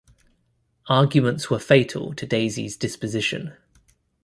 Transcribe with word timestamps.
Arguments 0.89 1.51
were 1.51 1.59
fatal 1.59 2.15
to 2.15 2.25
Daisy's 2.25 2.75
disposition. 2.75 3.53